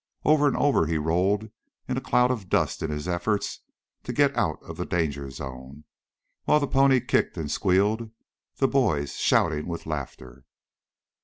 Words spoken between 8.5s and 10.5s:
the boys shouting with laughter.